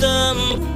them. 0.00 0.75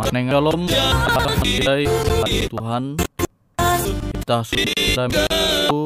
Maneng 0.00 0.32
dalam 0.32 0.64
Hai 1.68 1.84
Tuhan 2.48 2.96
kita 4.16 4.40
sudah 4.48 5.12
itu 5.12 5.80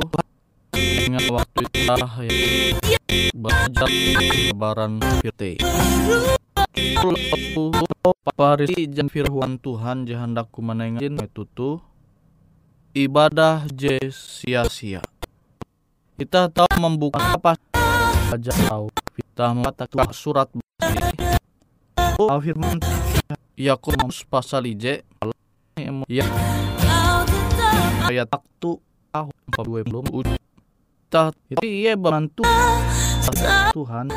dengan 0.70 1.24
waktu 1.34 1.62
kita 1.66 1.94
yang 1.98 2.30
belajar 3.34 3.90
lebaran 4.22 5.02
firte 5.18 5.58
Parisi 8.38 8.86
jan 8.86 9.10
firman 9.10 9.58
Tuhan 9.58 10.06
jahandaku 10.06 10.62
manengin 10.62 11.18
metutu 11.18 11.82
ibadah 12.94 13.66
je 13.74 13.98
sia-sia 14.14 15.02
kita 16.22 16.54
tahu 16.54 16.70
membuka 16.78 17.34
apa 17.34 17.58
tahu 18.38 18.86
kita 19.18 19.44
mengatakan 19.50 20.06
surat 20.14 20.46
Oh, 22.20 22.36
firman. 22.36 22.76
Yakobus 23.56 24.28
pasal 24.28 24.68
IJ 24.68 25.00
ya. 26.04 26.24
Ayat 28.04 28.28
waktu 28.28 28.70
tahun 29.08 29.36
20 30.04 30.36
Tah 31.08 31.32
itu 31.48 31.64
iya 31.64 31.96
bantu. 31.96 32.44
Tuhan 33.72 34.12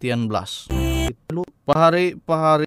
Tian 0.00 0.24
belas. 0.24 0.72
Itu 0.72 1.44
pahari 1.68 2.16
pahari 2.16 2.64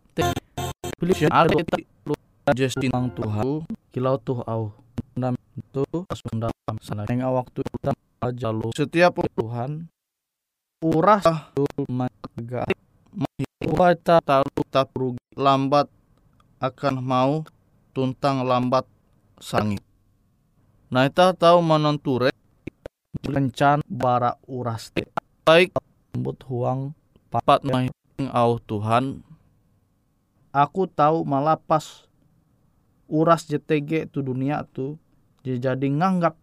pilih 1.02 1.18
ada 1.34 1.58
lu 2.06 2.14
Justin 2.54 2.94
ang 2.94 3.10
Tuhan. 3.12 3.66
Kilau 3.90 4.22
tuh 4.22 4.46
au. 4.46 4.72
Nam 5.18 5.36
itu 5.58 5.84
sunda 6.16 6.54
sana 6.86 7.04
yang 7.10 7.34
waktu 7.34 7.66
kita 7.66 7.92
aja 8.22 8.50
lu. 8.54 8.70
Setiap 8.78 9.20
Tuhan 9.36 9.90
uras 10.82 11.22
maga 11.86 12.66
kita 13.72 14.18
tahu 14.18 14.66
tak 14.74 14.90
rugi 14.98 15.22
lambat 15.38 15.86
akan 16.58 17.02
mau 17.06 17.46
tuntang 17.94 18.42
lambat 18.42 18.90
sangit. 19.38 19.82
Nah 20.90 21.06
kita 21.06 21.38
tahu 21.38 21.62
menenture 21.62 22.34
rencan 23.22 23.86
bara 23.86 24.42
uras 24.50 24.90
baik 25.46 25.70
lembut 26.18 26.42
huang 26.50 26.98
papat 27.30 27.62
mahing 27.62 27.94
au 28.34 28.58
Tuhan. 28.58 29.22
Aku 30.50 30.90
tahu 30.90 31.22
malah 31.22 31.62
pas 31.62 32.10
uras 33.06 33.46
JTG 33.46 34.10
tu 34.10 34.26
dunia 34.26 34.66
tu 34.66 34.98
jadi 35.46 35.78
nganggap. 35.78 36.34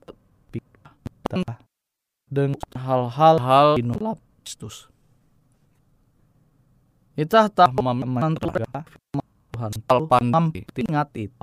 Dengan 2.29 2.55
hal-hal 2.77 3.37
hal 3.43 3.69
inulap 3.81 4.19
Kristus. 4.49 4.89
Kita 7.13 7.53
tak 7.53 7.77
menentu 7.77 8.49
Tuhan 8.49 9.73
talpan 9.85 10.33
ingat 10.73 11.13
itu. 11.13 11.37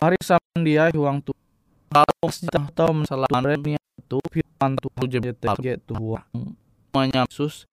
Hari 0.00 0.16
sama 0.24 0.56
dia 0.64 0.88
uang 0.96 1.20
tu 1.20 1.36
kalau 1.92 2.28
kita 2.32 2.64
tahu 2.72 3.04
masalah 3.04 3.28
remnya 3.44 3.76
itu 4.00 4.16
firman 4.32 4.72
Tuhan 4.80 5.04
JTG 5.04 5.84
Tuhan 5.84 7.08
Yesus 7.12 7.68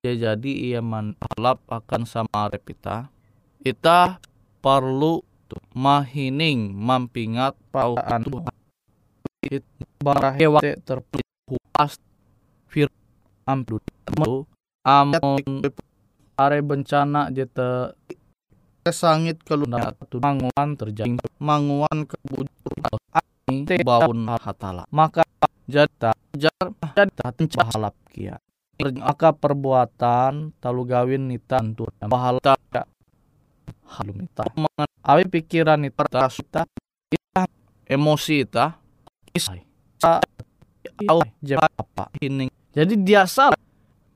ya 0.00 0.16
jadi 0.16 0.52
ia 0.72 0.80
manlap 0.80 1.60
akan 1.68 2.08
sama 2.08 2.48
repita 2.48 3.12
kita 3.60 4.16
perlu 4.64 5.20
mahining 5.76 6.72
mampingat 6.72 7.52
pauan 7.68 8.24
Tuhan 8.24 8.56
bara 10.00 10.32
hewa 10.36 10.60
terpuas 10.60 12.00
fir 12.66 12.88
amdu 13.46 13.80
amon 14.84 15.64
are 16.40 16.58
bencana 16.64 17.28
jete 17.28 17.94
kesangit 18.80 19.44
keluna 19.44 19.92
manguan 20.18 20.68
terjadi 20.76 21.20
manguan 21.36 22.08
kebujur 22.08 22.48
te 23.68 23.84
baun 23.84 24.24
hatala 24.24 24.88
maka 24.88 25.26
jata 25.68 26.16
jar 26.32 26.66
jata 26.96 27.28
halap 27.70 27.96
kia 28.08 28.40
maka 28.80 29.36
perbuatan 29.36 30.56
talu 30.56 30.88
gawin 30.88 31.28
nita 31.28 31.60
antur 31.60 31.92
pahala 32.00 32.40
halum 33.90 34.24
ita 34.24 34.44
awi 35.04 35.24
pikiran 35.28 35.84
ita 35.84 36.06
kita 36.32 36.62
ita 37.12 37.42
emosi 37.84 38.48
ita 38.48 38.80
kisah 39.34 39.60
au 41.06 41.20
apa 41.58 42.04
ini 42.24 42.48
jadi 42.70 42.94
dia 42.94 43.22
salah. 43.26 43.58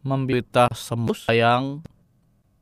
Membita 0.04 0.70
sembus 0.70 1.26
sayang 1.26 1.82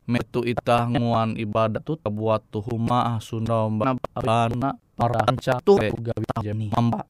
metu 0.09 0.41
ita 0.47 0.89
nguan 0.89 1.35
ibadat 1.37 1.83
tu 1.83 1.99
buat 2.07 2.41
tu 2.49 2.63
huma 2.63 3.19
sunda 3.19 3.67
bana 3.67 4.79
paranca 4.95 5.59
tu 5.63 5.79
gawi 5.79 6.27
jemi 6.43 6.67
mamba 6.75 7.07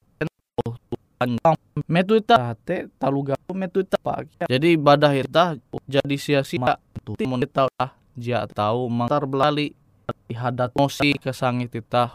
metu 1.89 2.17
ita 2.17 2.57
te 2.65 2.89
taluga 2.97 3.37
metu 3.53 3.85
ita 3.85 4.01
pak. 4.01 4.49
Jadi 4.49 4.75
ibadah 4.75 5.13
ita 5.15 5.57
jadi 5.85 6.17
sia-sia 6.17 6.81
tu 7.05 7.15
mun 7.29 7.45
ita 7.45 7.69
jia 8.17 8.49
tahu 8.49 8.89
mantar 8.89 9.29
belali 9.29 9.77
hadat 10.33 10.73
mosi 10.75 11.15
kesangit 11.21 11.71
kita 11.71 12.11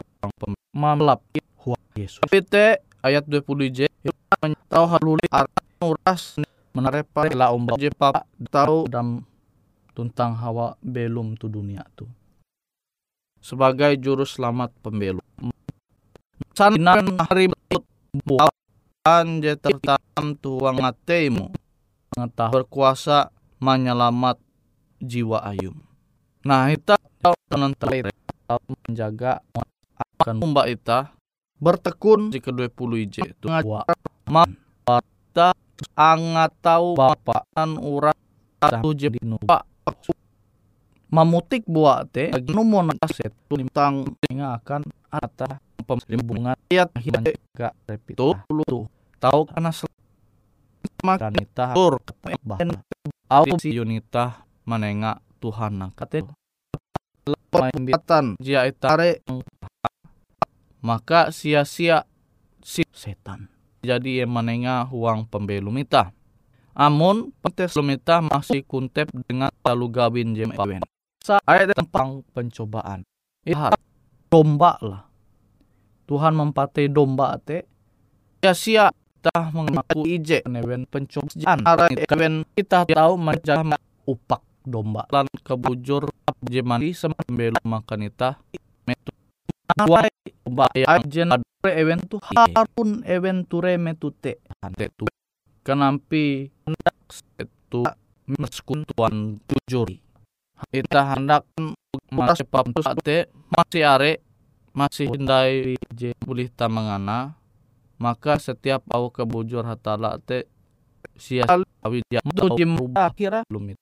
mamelap. 0.74 1.22
Huang 1.62 1.86
Yesus. 1.94 2.22
Tapi 2.22 2.38
te 2.42 2.82
ayat 3.02 3.24
20 3.26 3.46
j 3.70 3.78
tahu 4.68 4.84
haluli 4.90 5.26
arah 5.30 5.50
uras 5.82 6.38
menarepa 6.76 7.28
la 7.32 7.52
umba 7.52 7.76
je 7.76 7.92
papa 7.92 8.24
tahu 8.52 8.88
dam 8.88 9.24
tuntang 9.96 10.36
hawa 10.38 10.78
belum 10.84 11.34
tu 11.36 11.50
dunia 11.50 11.82
tu. 11.94 12.06
Sebagai 13.38 13.94
juru 13.98 14.26
selamat 14.26 14.74
pembelum. 14.82 15.22
Sanan 16.54 17.18
hari 17.22 17.50
bukan 18.26 19.26
je 19.40 19.54
tertanam 19.54 20.34
tuang 20.42 20.82
atemu 20.82 21.54
mengetahui 22.14 22.66
berkuasa 22.66 23.30
menyelamat 23.62 24.42
jiwa 24.98 25.38
ayum. 25.46 25.78
Nah, 26.42 26.66
kita 26.70 26.98
menentai 27.54 28.10
menjaga 28.86 29.44
akan 30.18 30.42
umba 30.42 30.66
ita 30.66 31.14
bertekun 31.62 32.30
di 32.30 32.42
kedua 32.42 32.66
puluh 32.70 33.02
ij 33.02 33.22
itu 33.22 33.46
man 34.30 34.50
kita 34.88 35.54
angat 35.94 36.52
tahu 36.62 36.98
bapak 36.98 37.46
an 37.54 37.78
urat 37.78 38.16
satu 38.58 38.90
je 38.94 39.08
di 39.14 39.22
nupa 39.22 39.62
mamutik 41.08 41.64
buat 41.64 42.10
te 42.12 42.28
numo 42.52 42.84
naset 42.84 43.32
tentang 43.48 44.12
akan 44.28 44.82
ata 45.08 45.62
pembunga 45.88 46.52
ayat 46.68 46.92
hingga 47.00 47.72
repito. 47.88 48.36
Tuh 48.44 48.84
tahu 49.16 49.48
karena 49.48 49.72
makan 51.02 51.32
ita 51.38 51.74
tur 51.74 52.02
bahkan 52.42 52.74
si 53.58 53.74
Yunita 53.74 54.46
menengak 54.66 55.22
Tuhan 55.38 55.78
kate 55.94 56.26
pembatan 57.50 58.34
jia 58.42 58.66
itare 58.66 59.22
maka 60.82 61.34
sia-sia 61.34 62.06
si 62.62 62.86
setan 62.94 63.50
jadi 63.84 64.24
yang 64.24 64.32
menengah 64.34 64.90
uang 64.90 65.28
pembelum 65.28 65.74
ita 65.80 66.10
amun 66.78 67.34
pentes 67.42 67.74
lumita 67.74 68.22
masih 68.22 68.62
kuntep 68.62 69.10
dengan 69.26 69.50
talu 69.62 69.90
gawin 69.90 70.34
jem 70.34 70.54
saya 71.28 71.68
tentang 71.68 72.24
pencobaan. 72.32 73.04
Iya 73.44 73.76
domba 74.32 74.80
lah. 74.80 75.04
Tuhan 76.08 76.32
mempatai 76.32 76.88
domba 76.88 77.36
te. 77.36 77.68
Sia-sia 78.40 78.88
kita 78.88 79.52
mengaku 79.52 80.08
ije 80.08 80.40
newen 80.48 80.88
pencobaan. 80.88 81.60
Kawin 82.08 82.48
kita 82.56 82.88
tahu 82.88 83.20
macam 83.20 83.76
upak 84.08 84.40
domba. 84.64 85.04
Lan 85.12 85.28
kebujur 85.44 86.08
jemani 86.48 86.96
sembelu 86.96 87.60
makan 87.60 88.08
ita. 88.08 88.40
metu 88.40 88.67
Wai 89.76 90.08
baya 90.48 90.96
jen. 91.04 91.28
adore 91.36 91.72
ewen 91.74 92.00
tu 92.06 92.16
harun 92.22 93.02
ewen 93.04 93.44
ture 93.44 93.76
metute 93.76 94.40
ante 94.64 94.88
tu. 94.94 95.04
Kenampi 95.66 96.48
hendak 96.64 96.96
itu 97.36 97.82
meskun 98.24 98.86
tuan 98.88 99.36
jujur 99.44 99.92
ita 100.72 101.00
hendak 101.14 101.44
masih 102.10 102.46
pam 102.48 102.72
tu 102.72 102.80
sate 102.82 103.28
masih 103.52 103.82
are 103.84 104.12
masih 104.72 105.10
hindai 105.10 105.76
je 105.92 106.14
boleh 106.22 106.48
tamangana. 106.48 107.36
Maka 107.98 108.38
setiap 108.38 108.86
au 108.94 109.10
kebujur 109.10 109.66
hatala 109.66 110.22
te 110.22 110.46
sia 111.18 111.42
awi 111.82 111.98
dia 112.06 112.22
tu 112.22 112.46
jim 112.54 112.78
kira 113.18 113.42
lumit 113.50 113.74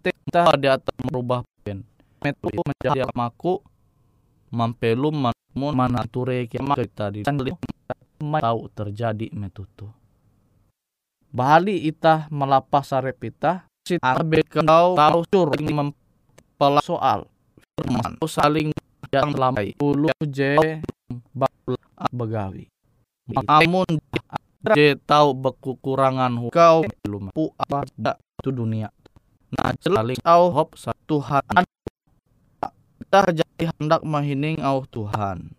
kita 0.00 0.56
di 0.56 0.68
atas 0.72 0.96
merubah 1.04 1.44
pen. 1.60 1.84
Metu 2.24 2.48
menjadi 2.48 3.04
maku 3.12 3.60
mampelum 4.50 5.30
mun 5.54 5.72
mana 5.74 6.06
ture 6.06 6.46
kiamat 6.46 6.78
kita 6.78 7.10
di 7.10 7.20
tahu 8.20 8.60
terjadi 8.70 9.32
metutu. 9.32 9.90
Bali 11.30 11.86
ita 11.86 12.26
melapas 12.34 12.90
sarep 12.90 13.18
ita 13.22 13.64
si 13.86 13.96
abe 14.02 14.42
kau 14.46 14.98
tahu 14.98 15.18
sur 15.30 15.48
mempela 15.56 16.82
soal. 16.82 17.30
Firman 17.78 18.18
saling 18.26 18.74
yang 19.14 19.30
lamai 19.34 19.74
ulu 19.78 20.10
je 20.26 20.58
begawi. 22.10 22.66
Amun 23.46 23.86
je 24.74 24.98
tahu 25.06 25.38
kekurangan 25.62 26.34
kau 26.50 26.82
belum 27.06 27.30
pu 27.30 27.54
apa 27.56 27.86
tu 28.42 28.50
dunia. 28.50 28.90
Nah 29.54 29.74
saling 29.78 30.18
tahu 30.18 30.44
hop 30.50 30.74
satu 30.74 30.98
Tuhan 31.10 31.66
kita 33.10 33.42
jadi 33.42 33.74
hendak 33.74 34.06
mahining 34.06 34.62
au 34.62 34.86
Tuhan 34.86 35.50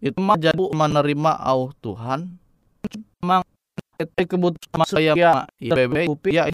itu 0.00 0.16
mah 0.16 0.40
jadi 0.40 0.56
menerima 0.56 1.36
au 1.36 1.68
Tuhan 1.84 2.32
memang 3.20 3.44
itu 4.00 4.24
kebutuhan 4.24 4.88
saya 4.88 5.12
ya 5.12 5.44
IPB 5.60 6.16
ya 6.32 6.48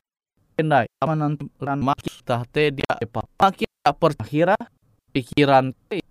pendai 0.59 0.91
apa 0.99 1.15
nanti 1.15 1.47
ran 1.63 1.79
maki 1.79 2.11
tah 2.27 2.43
te 2.51 2.75
dia 2.75 2.99
epa 2.99 3.23
maki 3.39 3.71
tak 3.71 3.95
perkira 3.95 4.59
pikiran 5.15 5.71
te 5.87 6.03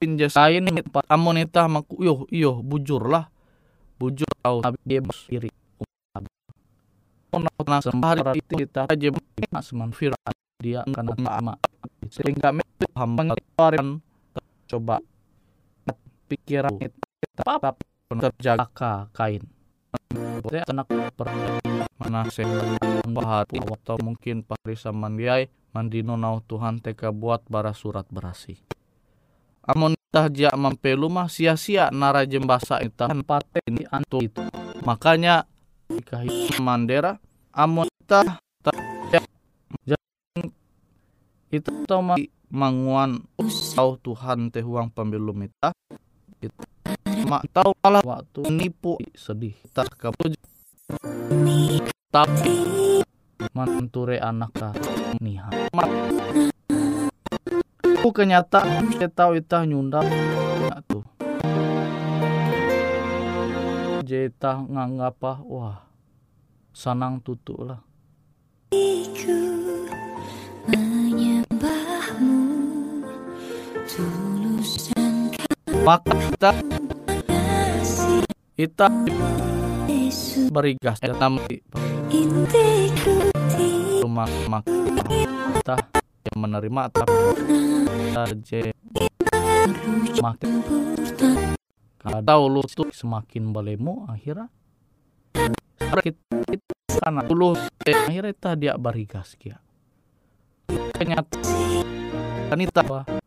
pinja 0.00 0.32
saya 0.32 0.56
ini 0.56 0.80
tempat 0.80 1.04
amon 1.12 1.36
itah 1.36 1.68
maku 1.68 2.00
yo 2.00 2.24
yo 2.32 2.64
bujur 2.64 3.04
lah 3.04 3.28
bujur 4.00 4.28
tahu 4.40 4.64
nabi 4.64 4.80
dia 4.88 5.04
sendiri 5.04 5.52
Ona 7.36 7.52
na 7.68 7.84
sembah 7.84 8.32
itu 8.32 8.56
kita 8.56 8.88
aja 8.88 9.08
nak 9.52 9.64
semanfir 9.68 10.16
dia 10.64 10.80
karena 10.88 11.12
ama 11.28 11.54
sehingga 12.08 12.56
itu 12.56 12.88
hamba 12.96 13.36
kemarin 13.36 14.00
coba. 14.68 15.04
Pikiran 16.24 16.80
kita 16.80 17.44
apa 17.44 17.76
terjaga 18.08 19.12
kain. 19.12 19.44
Saya 20.48 20.64
anak 20.72 20.88
mana 22.00 22.24
saya 22.32 22.80
bahati 23.04 23.60
atau 23.60 24.00
mungkin 24.00 24.40
parisa 24.40 24.88
mandiai 24.88 25.52
mandino 25.76 26.16
nau 26.16 26.40
Tuhan 26.48 26.80
teka 26.80 27.12
buat 27.12 27.44
bara 27.44 27.76
surat 27.76 28.08
berasi. 28.08 28.56
Amon 29.68 29.92
tah 30.08 30.32
ja 30.32 30.52
mampelu 30.56 31.12
mah 31.12 31.28
sia-sia 31.28 31.92
nara 31.92 32.24
jembasa 32.24 32.80
itah 32.80 33.12
pate 33.24 33.64
ini 33.66 33.82
antu 33.90 34.22
itu 34.22 34.44
makanya 34.86 35.42
jika 35.90 36.22
itu 36.22 36.60
mandera 36.62 37.18
amon 37.50 37.90
tah 38.06 38.43
itu 41.54 41.70
tau 41.86 42.02
ma 42.02 42.18
manguan 42.50 43.22
tau 43.78 43.94
Tuhan 44.02 44.50
teh 44.50 44.66
uang 44.66 44.90
pembelum 44.90 45.46
ita 45.46 45.70
itu 46.42 46.50
mak 47.30 47.46
tahu 47.54 47.70
malah 47.78 48.02
waktu 48.02 48.42
nipu 48.50 48.98
sedih 49.14 49.54
tak 49.70 49.86
kapuj 49.94 50.34
tapi 52.10 52.54
manture 53.54 54.18
anak 54.18 54.50
niha 55.22 55.46
mak 55.70 55.90
aku 58.02 58.10
kenyataan 58.10 58.90
kita 58.90 59.06
tahu 59.14 59.38
itah 59.38 59.62
nyundap 59.62 60.02
ya 60.04 60.76
tuh 60.90 61.06
jeta 64.02 64.58
nganggap 64.66 65.22
apa 65.22 65.32
wah 65.46 65.78
sanang 66.74 67.22
tutu 67.22 67.54
lah 67.62 67.78
maka 75.84 76.12
kita 76.12 76.50
kita 78.58 78.86
berigas 80.50 80.98
dalam 80.98 81.38
intiku 82.10 83.30
rumah 84.02 84.30
mak 84.50 84.66
kita 85.60 85.76
yang 86.30 86.38
menerima 86.38 86.82
tapi 86.90 87.16
saja 88.14 88.60
makin 90.22 90.50
kadau 92.02 92.42
lu 92.50 92.62
tuh 92.66 92.90
semakin 92.90 93.54
balemu 93.54 94.06
akhirnya 94.10 94.50
kita 96.02 96.44
karena 97.04 97.20
dulu 97.26 97.52
eh, 97.84 97.96
akhirnya 97.96 98.32
kita 98.32 98.50
dia 98.56 98.74
kia. 99.36 99.58
Ternyata 100.96 101.36
itu 102.54 102.78
apa 102.80 103.23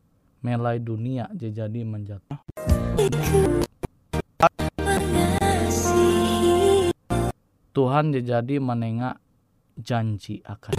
melai 0.47 0.79
dunia 0.79 1.27
jadi 1.35 1.83
menjatuh. 1.83 2.39
Tuhan 7.75 8.15
jadi 8.15 8.55
menengak 8.63 9.19
janji 9.75 10.39
akan 10.47 10.71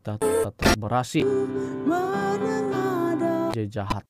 kita 0.00 0.16
tetap 0.16 0.80
berhasil. 0.80 1.28
Jahat. 3.52 4.08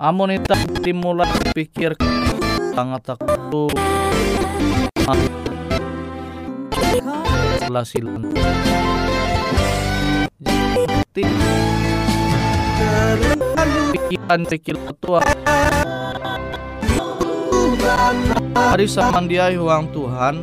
Amun 0.00 0.32
kita 0.32 0.56
dimulai 0.80 1.28
pikir 1.52 1.92
sangat 2.72 3.12
takut. 3.12 3.68
Setelah 7.60 7.84
silan 7.84 8.32
jadi 10.40 11.24
pikiran 13.92 14.40
pikiran 14.48 14.96
tua. 15.04 15.20
Hari 18.56 18.86
samandiai 18.88 19.60
huang 19.60 19.92
Tuhan. 19.92 20.40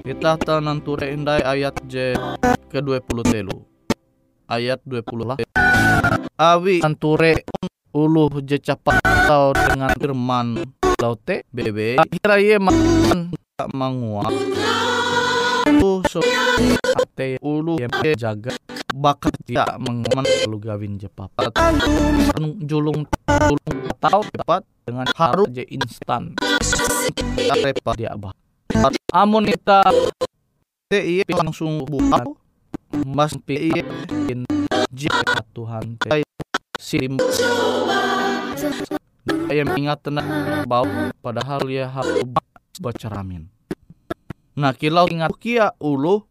Kita 0.00 0.40
tenanture 0.40 1.12
indai 1.12 1.44
ayat 1.44 1.76
J 1.84 2.16
ke 2.72 2.80
20 2.80 3.04
telu 3.28 3.69
ayat 4.50 4.82
20 4.82 5.22
lah. 5.22 5.38
Awi 6.34 6.82
anture 6.82 7.46
uluh 7.94 8.30
je 8.42 8.58
capat 8.58 8.98
atau 9.06 9.54
dengan 9.54 9.94
firman. 9.94 10.46
Laute 11.00 11.48
bebe 11.48 11.96
kira 12.12 12.36
ye 12.42 12.60
man 12.60 12.76
mangua 13.72 14.28
ulu 15.64 16.04
so 16.10 16.20
ate 16.98 17.38
ulu 17.40 17.78
yang 17.78 17.94
jaga. 18.18 18.52
Bakat 18.90 19.38
dia 19.46 19.62
mengaman 19.78 20.26
lu 20.50 20.58
gawin 20.58 20.98
je 20.98 21.06
papat 21.06 21.54
julung 22.66 23.06
julung 23.38 23.70
tahu 24.02 24.26
cepat 24.34 24.66
dengan 24.82 25.06
haru 25.14 25.46
je 25.46 25.62
instan. 25.70 26.34
Repa 27.38 27.94
dia 27.94 28.12
bah. 28.18 28.34
Amun 29.14 29.46
kita 29.46 29.86
te 30.90 31.22
langsung 31.30 31.86
buka 31.86 32.26
mas 33.06 33.34
pi 33.42 33.70
iye 33.70 33.82
in 34.30 34.46
jika 34.90 35.42
Tuhan 35.54 35.98
te 35.98 36.22
sim 36.78 37.18
ayam 39.50 39.70
ingat 39.78 40.02
tenang 40.04 40.66
bau 40.66 40.86
padahal 41.22 41.66
ya 41.70 41.86
harus 41.86 42.26
bacaramin 42.82 43.46
nah 44.58 44.74
kilau 44.74 45.06
ingat 45.06 45.34
kia 45.38 45.72
ulu 45.78 46.26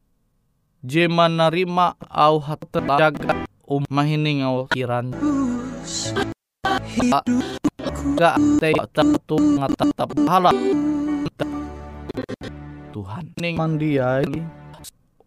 jema 0.83 1.27
narima 1.27 1.95
au 2.07 2.39
hat 2.39 2.63
jaga 2.71 3.47
um 3.69 3.85
mahining 3.93 4.41
au 4.41 4.65
kiran. 4.65 5.13
Gak 8.17 8.35
te 8.57 8.73
tentu 8.91 9.37
ngatatap 9.37 10.09
halal 10.25 10.57
Tuhan 12.89 13.25
ning 13.37 13.55
mandiai 13.55 14.25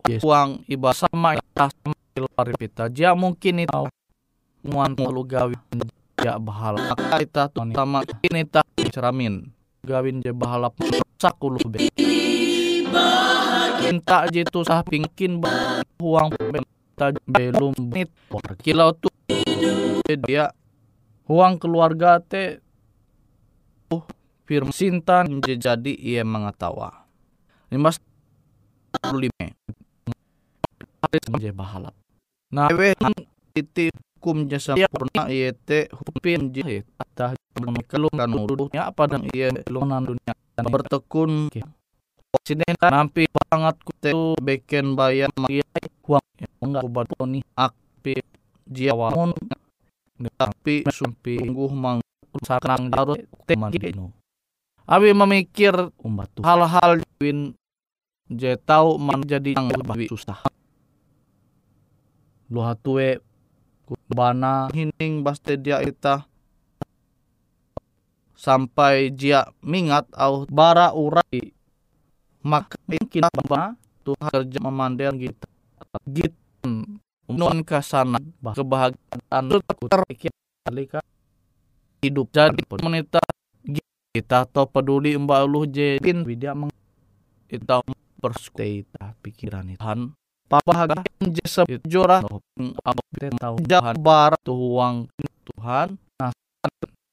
Yesus 0.09 0.27
uang 0.27 0.67
iba 0.67 0.91
sama 0.93 1.39
atas 1.39 1.73
luar 2.19 2.49
kita. 2.59 2.91
dia 2.91 3.15
mungkin 3.15 3.63
itu 3.63 3.87
muan 4.67 4.95
lu 4.99 5.23
gawin 5.23 5.59
ya 6.23 6.39
bahala 6.39 6.95
maka 6.95 7.19
kita 7.23 7.45
sama 7.55 8.03
ini 8.27 8.43
tak 8.47 8.67
ceramin 8.95 9.51
gawin 9.83 10.23
dia 10.23 10.35
bahala 10.35 10.71
rusak 10.75 11.35
ulu 11.43 11.59
be. 11.67 11.91
Minta 13.83 14.27
jitu 14.31 14.63
sah 14.63 14.83
pingkin 14.87 15.43
uang 15.99 16.29
pementa 16.35 17.15
belum 17.27 17.75
nit 17.91 18.11
kilau 18.63 18.95
tu 18.95 19.11
dia 20.27 20.51
uang 21.31 21.59
keluarga 21.63 22.19
te. 22.19 22.59
Uh 23.93 24.03
firm 24.53 24.75
sintan 24.75 25.41
jadi 25.41 25.93
ia 25.97 26.27
mengetawa 26.27 27.07
55 27.71 28.13
samje 31.11 31.51
bahalap 31.51 31.95
na 32.53 32.69
we 32.73 32.93
titi 33.53 33.89
hukum 34.23 34.47
jasa 34.47 34.79
pernah 34.87 35.27
iete 35.27 35.91
hupin 35.91 36.55
jahit 36.55 36.87
tah 37.19 37.35
mekelung 37.59 38.15
kan 38.15 38.31
apa 38.31 38.93
padang 38.95 39.27
iye 39.35 39.51
lunan 39.69 40.07
dunia 40.07 40.33
dan 40.55 40.65
bertekun 40.71 41.51
sini 42.47 42.65
nampi 42.81 43.29
pangat 43.29 43.77
kuteu 43.85 44.39
beken 44.41 44.97
bayan 44.97 45.31
makiai 45.37 45.85
huang 46.07 46.27
enggak 46.65 46.83
kubatoni 46.87 47.41
akpi 47.55 48.19
jiawamun 48.67 49.37
tapi 50.39 50.87
sumpi 50.89 51.43
ungguh 51.43 51.71
mang 51.75 51.99
sarang 52.47 52.89
darut 52.89 53.21
te 53.45 53.55
dino 53.75 54.15
abi 54.89 55.13
memikir 55.13 55.75
hal-hal 56.41 57.03
win 57.21 57.53
je 58.33 58.55
tahu 58.65 58.97
menjadi 58.97 59.59
yang 59.59 59.69
lebih 59.69 60.09
susah 60.09 60.52
lu 62.53 62.61
hatue 62.61 63.17
bana 64.13 64.69
hining 64.77 65.25
baste 65.25 65.57
dia 65.57 65.81
ita 65.81 66.29
sampai 68.37 69.09
dia 69.09 69.49
mingat 69.65 70.05
au 70.13 70.45
bara 70.53 70.93
urai. 70.93 71.55
Maka 72.43 72.75
ba 73.47 73.73
Tuhan 74.03 74.19
kerja 74.19 74.59
memandang 74.59 75.15
gitu 75.15 75.47
gitu 76.11 76.43
non 77.31 77.63
kasana 77.63 78.19
kebahagiaan 78.43 79.45
terpikir 79.87 80.35
hidup 82.03 82.27
jadi 82.35 82.63
menita 82.83 83.23
kita 84.13 84.45
to 84.51 84.67
peduli 84.67 85.15
mbak 85.15 85.47
lu 85.47 85.65
jedin 85.65 86.27
widya 86.27 86.53
meng 86.53 86.75
kita 87.47 87.81
persuita 88.19 89.15
pikiran 89.23 89.71
Tuhan 89.79 90.19
papahaga 90.53 91.01
jesa 91.25 91.65
jora 91.89 92.21
apa 92.85 93.01
tahu 93.41 93.57
jahan 93.65 93.97
barat 93.97 94.37
tuang 94.45 95.09
Tuhan. 95.49 95.97
Nah 96.21 96.31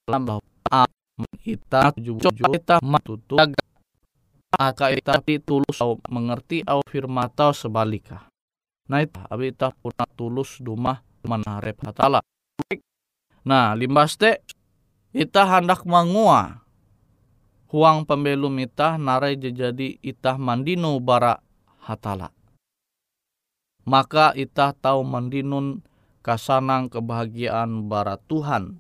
dalam 0.04 0.22
bahwa 0.28 0.84
kita 1.40 1.96
tujuh 1.96 2.20
kita 2.20 2.84
matutu 2.84 3.40
aka 4.52 4.92
kita 4.92 5.24
tulus 5.40 5.80
au 5.80 5.96
mengerti 6.12 6.68
au 6.68 6.84
firman 6.84 7.32
tau 7.32 7.56
sebalika 7.56 8.28
nah 8.92 9.00
itu 9.00 9.22
abi 9.30 9.56
kita 9.56 9.72
puna 9.80 10.04
tulus 10.20 10.60
dumah 10.60 11.00
manarep 11.24 11.80
hatala 11.86 12.20
nah 13.48 13.72
limbas 13.72 14.20
te 14.20 14.44
kita 15.10 15.42
hendak 15.42 15.90
mangua. 15.90 16.62
Huang 17.70 18.06
pembelum 18.06 18.54
itah 18.62 18.98
narai 18.98 19.38
jadi 19.38 19.98
itah 20.02 20.38
mandino 20.42 20.98
bara 21.02 21.38
hatala 21.86 22.34
maka 23.90 24.38
itah 24.38 24.78
tahu 24.78 25.02
mandinun 25.02 25.82
kasanang 26.22 26.94
kebahagiaan 26.94 27.90
bara 27.90 28.22
Tuhan. 28.30 28.78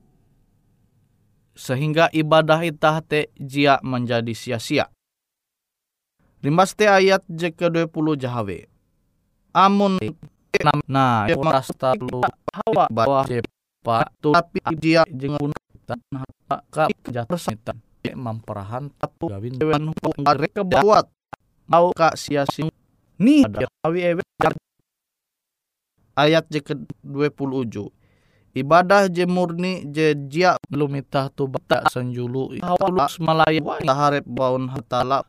Sehingga 1.57 2.13
ibadah 2.13 2.61
itah 2.61 3.01
te 3.01 3.33
jia 3.35 3.81
menjadi 3.81 4.31
sia-sia. 4.37 4.93
Limbas 6.45 6.77
te 6.77 6.85
ayat 6.87 7.25
je 7.27 7.49
ke-20 7.49 8.15
jahawe. 8.21 8.57
Amun 9.51 9.97
nah 10.89 11.29
rasta 11.29 11.93
lu 11.93 12.25
hawa 12.49 12.89
bawah 12.89 13.25
jepa 13.29 14.09
tapi 14.17 14.59
jia 14.81 15.05
jengun 15.05 15.53
tanah 15.85 16.25
ka 16.73 16.89
jatuh 17.05 17.37
memperahan 18.17 18.89
tatu 18.97 19.29
gawin 19.29 19.61
dewan 19.61 19.93
mereka 20.17 20.65
buat 20.65 21.05
mau 21.69 21.93
ka 21.93 22.17
sia-sia 22.17 22.73
ni 23.21 23.45
ada 23.45 23.69
awi 23.85 24.17
ewe 24.17 24.23
ayat 26.19 26.43
je 26.51 26.59
ke-27 26.59 27.87
ibadah 28.59 29.07
je 29.07 29.23
murni 29.29 29.85
je 29.93 30.17
jia 30.27 30.57
belum 30.67 30.97
itah 30.99 31.29
tu 31.31 31.45
bata 31.45 31.85
sanjulu. 31.87 32.57
Hawalus 32.59 33.21
malaya 33.21 33.61
taharep 33.85 34.25
baun 34.25 34.67
hatala 34.67 35.23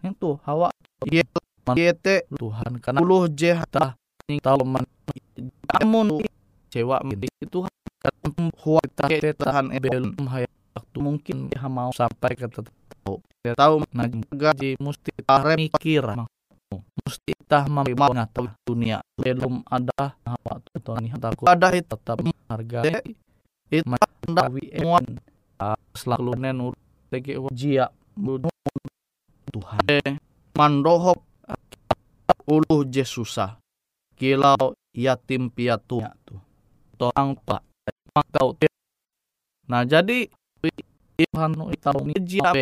itu 0.00 0.38
hawa 0.46 0.72
ye 1.04 1.20
yete 1.76 2.24
Tuhan 2.32 2.80
karena 2.80 2.98
puluh 3.02 3.28
je 3.28 3.52
hata 3.52 3.98
tahu 4.40 4.62
man. 4.64 4.86
Amun 5.82 6.24
cewa 6.70 7.02
itu 7.42 7.58
huwa 8.62 8.80
kita 8.96 9.34
tahan 9.36 9.74
ebel 9.74 10.14
waktu. 10.16 10.98
Mungkin 10.98 11.50
dia 11.50 11.66
mau 11.66 11.90
sampai 11.92 12.38
ke 12.38 12.46
tahu 12.48 13.18
tahu 13.42 13.74
nah 13.92 14.06
gaji 14.30 14.78
mesti 14.78 15.10
tahrem 15.26 15.68
mikir. 15.68 16.06
Mesti 17.02 17.32
tah 17.50 17.66
mengetahui 17.66 18.54
dunia. 18.62 19.02
Belum 19.18 19.66
ada 19.66 20.14
apa 20.22 20.62
tuh 20.78 20.94
nih 21.02 21.18
takut 21.18 21.50
ada 21.50 21.74
itu 21.74 21.90
tetap 21.90 22.22
harga 22.46 23.02
itu 23.66 23.82
mandawi 23.82 24.70
ewan 24.78 25.18
selalu 25.98 26.38
nenur 26.38 26.74
lagi 27.10 27.34
jia 27.50 27.90
Tuhan. 29.50 29.82
Mandohop. 30.54 31.26
Uluh 32.46 32.82
je 32.86 33.02
susah 33.06 33.58
kilau 34.14 34.74
yatim 34.94 35.50
piatu. 35.50 36.02
Tuh 36.26 36.40
toang 37.00 37.32
pak 37.32 37.64
tahu 38.28 38.52
nah 39.64 39.88
jadi 39.88 40.28
Tuhan 41.16 41.56
tahu 41.80 42.12
nih 42.12 42.20
jia 42.20 42.52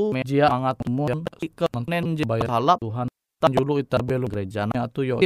tu 0.00 0.16
meja 0.16 0.48
angat 0.48 0.80
yang 0.88 1.20
ke 1.52 1.68
nen 1.84 2.16
je 2.16 2.24
bayar 2.24 2.56
halap 2.56 2.80
Tuhan 2.80 3.12
tan 3.36 3.50
julu 3.52 3.76
ita 3.76 4.00
belu 4.00 4.24
gereja 4.32 4.64
na 4.64 4.88
tu 4.88 5.04
yo 5.04 5.20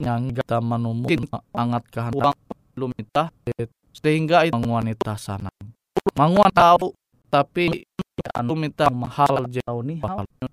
yang 0.00 0.32
gata 0.32 0.64
manumukin 0.64 1.28
angat 1.52 1.84
kahan 1.92 2.12
uang 2.16 2.36
belum 2.72 2.92
ita 2.96 3.32
sehingga 3.96 4.44
itu 4.44 4.60
wanita 4.60 5.16
sana. 5.16 5.48
Manguan 6.16 6.52
tahu 6.52 6.92
tapi 7.32 7.84
anu 8.36 8.52
minta 8.52 8.92
mahal 8.92 9.48
jauh 9.48 9.80
nih 9.80 10.04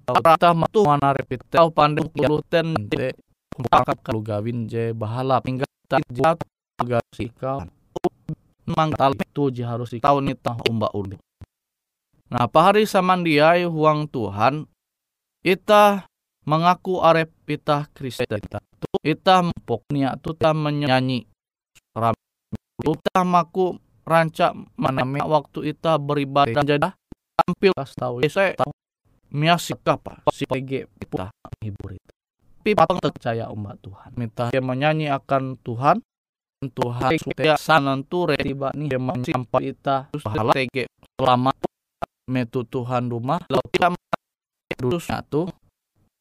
rata 0.08 0.56
matu 0.56 0.88
mana 0.88 1.12
repit. 1.12 1.44
Tahu 1.52 1.76
pandai 1.76 2.08
kuluten 2.08 2.88
te 2.88 3.12
kumpakap 3.52 4.00
kalau 4.00 4.24
gawin 4.24 4.64
je 4.72 4.96
bahala. 4.96 5.44
Hingga 5.44 5.68
tak 5.92 6.08
jat 6.08 6.40
gasi 6.80 7.28
kau. 7.36 7.68
Mang 8.64 8.96
tal 8.96 9.12
itu 9.20 9.52
je 9.52 9.68
harus 9.68 9.92
tahu 9.92 10.24
nih 10.24 10.40
tah 10.40 10.56
umba 10.72 10.88
ulu 10.96 11.20
Nah, 12.34 12.50
pahari 12.50 12.90
samandiai 12.90 13.62
huang 13.70 14.10
Tuhan, 14.10 14.66
ita 15.46 16.10
mengaku 16.50 16.98
arep 17.06 17.30
ita 17.46 17.86
Kristen. 17.94 18.42
Ita 19.06 19.46
mempoknya, 19.46 20.18
ita 20.18 20.50
menyanyi. 20.58 21.30
Ita 22.82 23.22
maku 23.22 23.78
rancak 24.02 24.58
maname 24.76 25.22
waktu 25.22 25.78
ita 25.78 26.02
beribadah 26.02 26.66
jadi 26.66 26.92
tampil 27.40 27.72
kas 27.72 27.96
tahu 27.96 28.20
saya 28.28 28.52
tahu 28.60 28.72
miasi 29.32 29.74
apa 29.74 30.22
si 30.30 30.44
PG 30.44 30.92
kita 31.00 31.32
hibur 31.64 31.96
itu 31.96 32.12
tapi 32.60 32.76
patang 32.76 33.00
percaya 33.00 33.48
umat 33.48 33.80
Tuhan 33.80 34.12
minta 34.20 34.52
dia 34.52 34.60
menyanyi 34.60 35.08
akan 35.08 35.56
Tuhan 35.64 36.04
Tuhan 36.64 37.10
supaya 37.16 37.56
sananture 37.56 38.36
tiba 38.40 38.76
nih 38.76 38.92
yang 38.92 39.24
sampai 39.24 39.72
kita 39.72 40.12
TG 40.52 40.88
selama 41.16 41.52
metu 42.34 42.66
Tuhan 42.66 43.14
rumah 43.14 43.38
lalu 43.46 43.62
kita 43.70 43.88
dudusnya 44.82 45.22
tuh 45.30 45.54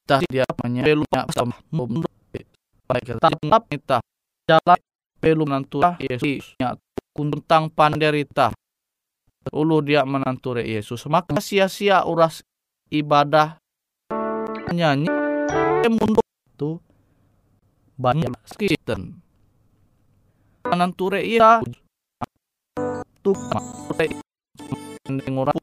kita 0.04 0.20
dia 0.28 0.44
menyebelunya 0.60 1.24
sama. 1.32 1.56
Mundur 1.72 2.12
baik 2.84 3.16
tetap 3.16 3.62
kita 3.72 3.98
jalan 4.44 4.78
belum 5.24 5.48
nantura 5.48 5.96
Yesusnya. 5.96 6.76
Kuntang 7.16 7.72
panderita. 7.72 8.52
Ulu 9.52 9.84
dia 9.84 10.04
menanture 10.06 10.62
Yesus. 10.62 11.04
Maka 11.08 11.40
sia-sia 11.42 12.04
uras 12.04 12.44
ibadah. 12.92 13.58
Nyanyi. 14.72 15.08
Mundur 15.88 16.24
tuh 16.56 16.78
banyak 17.98 18.32
Kristen 18.56 19.22
menanture 20.72 21.20
iya 21.20 21.60
tuh 23.20 23.36
ngurang 25.10 25.58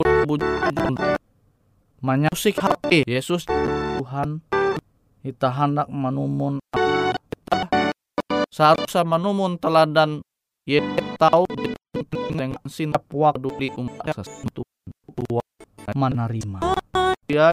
Manyusik 1.99 2.59
hati 2.59 3.07
Yesus 3.07 3.47
Tuhan 3.47 4.43
kita 5.23 5.51
hendak 5.51 5.87
menumun 5.91 6.63
kita 6.71 7.67
seharusnya 8.51 9.03
menumun 9.03 9.59
teladan 9.59 10.23
ye 10.63 10.79
tahu 11.19 11.43
dengan 12.31 12.55
sinap 12.67 13.03
waktu 13.11 13.51
di 13.59 13.67
umat 13.75 14.15
sesuatu 14.15 14.63
menerima 15.95 16.59
ya. 17.27 17.51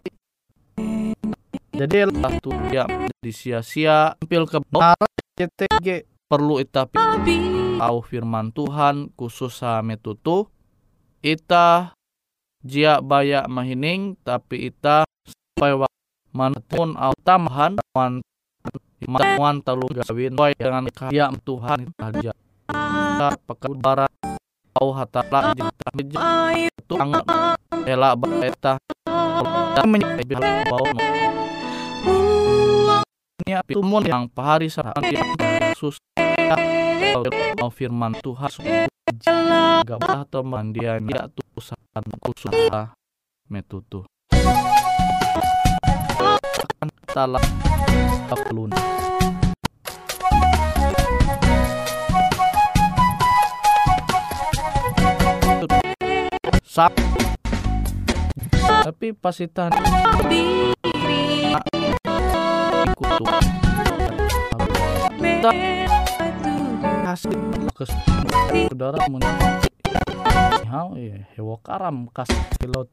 Jadi 1.77 2.09
lah 2.09 2.33
tuh 2.41 2.57
ya 2.73 2.89
di 3.21 3.31
sia-sia 3.35 4.17
tampil 4.17 4.49
kebenaran 4.49 5.13
CTG 5.37 6.09
perlu 6.31 6.63
ita 6.63 6.89
tahu 6.89 7.99
firman 8.01 8.55
Tuhan 8.55 9.13
khusus 9.19 9.61
metutu 9.85 10.49
ita 11.27 11.91
jia 12.63 13.03
baya 13.03 13.51
mahining 13.51 14.15
tapi 14.23 14.71
ita 14.71 15.03
sampai 15.27 15.75
mana 16.31 16.55
pun 16.63 16.95
au 16.95 17.11
tamahan 17.27 17.75
wan 17.91 18.23
wan 19.35 19.59
talu 19.59 19.91
gawin 19.91 20.39
wai 20.39 20.55
dengan 20.55 20.87
kaya 20.95 21.35
Tuhan 21.43 21.91
aja 21.99 22.31
pakai 23.43 23.75
barat 23.75 24.13
au 24.79 24.95
hatala 24.95 25.51
jita 25.59 25.91
itu 26.55 26.95
angat 26.95 27.27
ela 27.91 28.15
baeta 28.15 28.79
menyebut 29.83 30.31
bau 30.71 30.87
ini 33.43 33.51
api 33.51 33.75
tumun 33.75 34.07
yang 34.07 34.31
pahari 34.31 34.71
sarang 34.71 35.03
Yesus 35.03 35.99
mau 37.59 37.71
firman 37.75 38.15
Tuhan 38.23 38.95
gabah 39.07 40.27
atau 40.27 40.43
mandian 40.43 41.07
ya 41.07 41.31
tu 41.31 41.39
usahan 41.55 42.05
usaha 42.27 42.91
metutu 43.47 44.03
akan 46.19 46.89
talah 47.15 47.45
pelun 48.51 48.75
sap 56.67 56.91
tapi 58.83 59.15
pasitan 59.15 59.71
kutu 62.99 63.25
kasih. 67.17 67.33
Ke 67.73 67.85
saudara 68.69 69.01
mun 69.09 69.25
hau 70.69 70.93
ya 71.01 71.25
hewa 71.33 71.57
karam 71.65 72.13
kas 72.13 72.29
pilot 72.61 72.93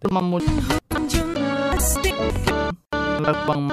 lebang 3.19 3.67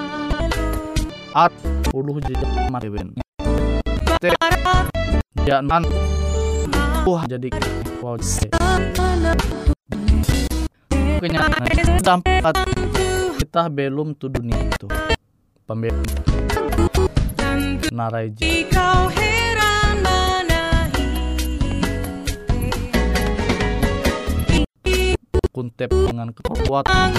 at 1.39 1.55
puluh 1.95 2.19
jejak 2.27 2.51
mariwen 2.75 3.15
te 4.19 4.35
jangan 5.47 5.87
wah 7.07 7.23
jadi 7.31 7.47
wow 8.03 8.19
kenyataan 11.23 11.63
dampak 12.03 12.57
kita 13.39 13.71
belum 13.71 14.19
tuh 14.19 14.35
dunia 14.35 14.59
itu. 14.59 14.91
Pembeli 15.71 16.03
narai 17.95 18.35
kuntep 25.51 25.91
dengan 25.91 26.31
kekuatan 26.31 27.11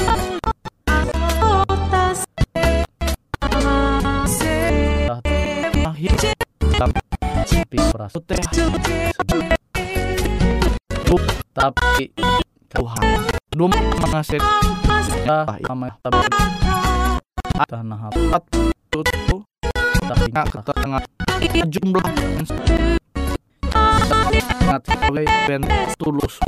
tapi 11.51 12.09
Tuhan. 12.71 13.05
Belum 13.51 13.71
mengasih. 14.01 14.39
Tanah 17.69 18.09
empat 18.09 18.43
itu 18.57 19.37
tapi 20.01 20.27
ketengah 20.33 21.03
jumlah 21.69 22.05
sangat 24.41 24.81
oleh 25.07 25.27
ben 25.45 25.61
tulus. 26.01 26.41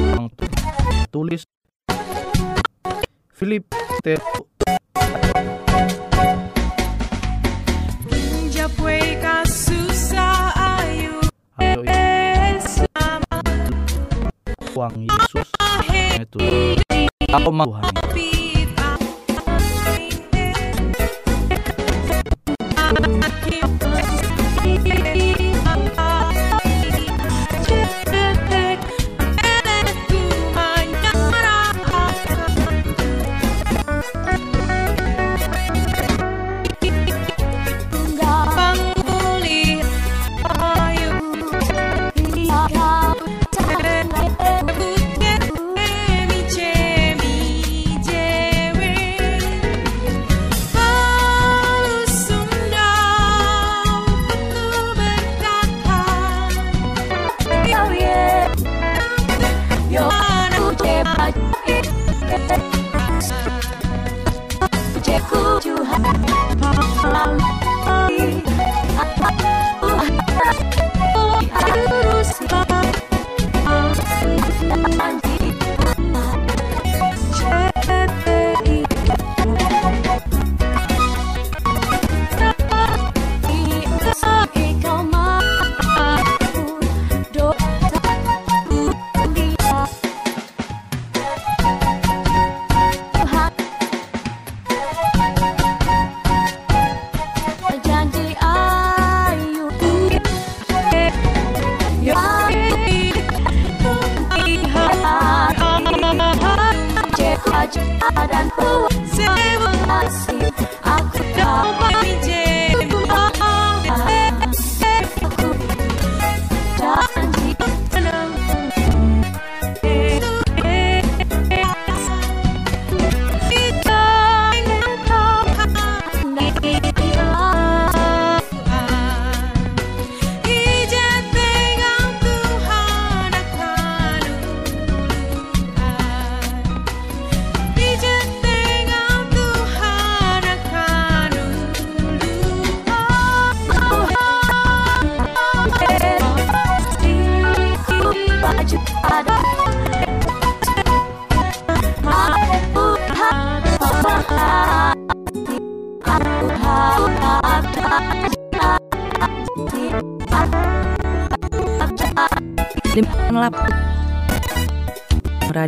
Tulis 1.13 1.46
Philip 3.34 3.65
T. 4.06 4.13
Ayo 10.63 11.17
uang 14.74 15.06
Yesus 15.06 15.50
itu 16.17 16.46
aku 17.30 17.50
mau 17.50 17.65
Tuhan 17.74 18.03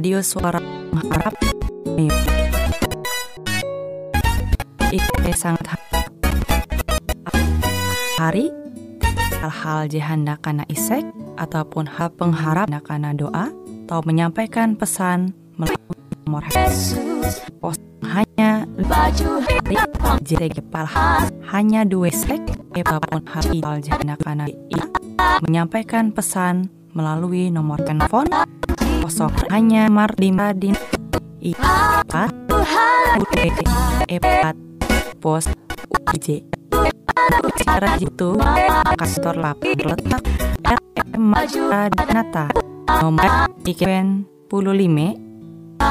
radio 0.05 0.21
suara 0.21 0.61
mengharap 0.93 1.33
Ike 4.93 5.33
sangat 5.33 5.65
hari. 8.21 8.53
Hal-hal 9.41 9.89
jihanda 9.89 10.37
karena 10.37 10.61
isek 10.69 11.01
ataupun 11.41 11.89
hal 11.89 12.13
pengharap 12.13 12.69
karena 12.85 13.17
doa 13.17 13.49
atau 13.89 14.05
menyampaikan 14.05 14.77
pesan 14.77 15.33
melalui 15.57 15.97
nomor 16.21 16.45
pos 17.57 17.81
hanya 18.05 18.69
Baju 18.85 19.41
jadi 20.21 20.53
kepala 20.53 21.33
hanya 21.49 21.81
dua 21.81 22.13
sek 22.13 22.45
ataupun 22.77 23.25
hal 23.25 23.81
jihanda 23.81 24.21
karena 24.21 24.45
i 24.69 24.77
menyampaikan 25.49 26.13
pesan 26.13 26.69
melalui 26.93 27.49
nomor 27.49 27.81
telepon 27.81 28.29
kosong. 29.05 29.29
Hanya 29.53 29.85
mardima 29.85 30.49
din 30.49 30.73
i 31.37 31.53
empat 31.53 32.33
empat 34.09 34.55
pos 35.21 35.45
UJ 36.17 36.41
secara 37.53 38.01
itu 38.01 38.33
kantor 38.97 39.35
lapor 39.37 39.77
letak. 39.77 40.25
RM 40.65 41.21
Mata 41.21 41.85
Danata 41.93 42.45
nomor 43.05 43.53
IKN 43.61 44.25
15 44.49 44.73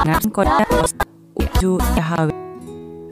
dengan 0.02 0.24
kode 0.34 0.64
pos 0.66 0.90
Uju 1.38 1.78
Yahweh 1.94 2.34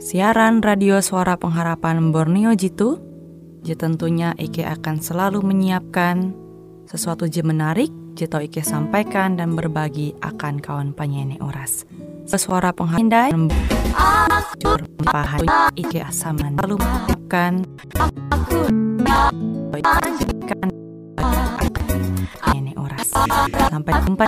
siaran 0.03 0.59
radio 0.59 0.99
suara 0.99 1.39
pengharapan 1.39 2.11
Borneo 2.11 2.51
Jitu. 2.51 2.99
Je 3.63 3.79
tentunya 3.79 4.35
Ike 4.35 4.67
akan 4.67 4.99
selalu 4.99 5.39
menyiapkan 5.39 6.35
sesuatu 6.91 7.31
je 7.31 7.39
menarik 7.39 8.02
Jito 8.13 8.37
Ike 8.37 8.61
sampaikan 8.61 9.41
dan 9.41 9.57
berbagi 9.57 10.13
akan 10.21 10.61
kawan 10.61 10.93
penyanyi 10.93 11.41
oras. 11.41 11.81
Sesuara 12.29 12.69
penghindai 12.69 13.33
pahan 15.01 15.41
Ike 15.73 15.97
asaman 16.05 16.53
lalu 16.61 16.77
menyiapkan 16.77 17.65
kan 20.45 20.67
penyanyi 22.45 22.73
oras. 22.77 23.09
Sampai 23.73 23.93
jumpa 24.05 24.25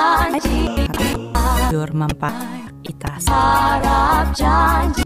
jur 1.69 1.89
mempa 1.93 2.33
itas. 2.89 3.29
harap 3.29 4.33
janji 4.33 5.05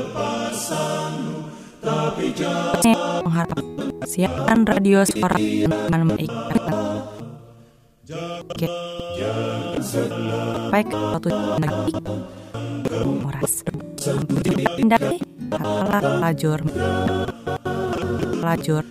mengharap 3.21 3.59
siaran 4.05 4.67
radio 4.67 5.03
suara 5.07 5.37
teman 5.37 6.01
mengikat 6.07 6.63
baik 10.71 10.87
satu 10.91 11.29
lagi 11.59 11.93
moras 13.23 13.63
pindah 14.77 15.03
halah 15.59 16.03
lajur 16.19 16.59
lajur 18.41 18.83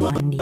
mandi 0.00 0.38